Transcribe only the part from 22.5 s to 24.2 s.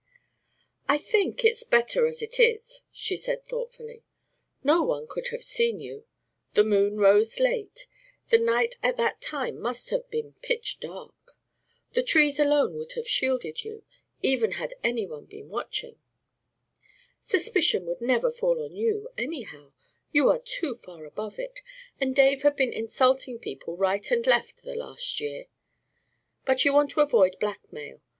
been insulting people right